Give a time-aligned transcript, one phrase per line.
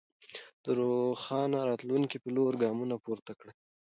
[0.63, 3.53] د روښانه راتلونکي په لور ګامونه پورته کړئ.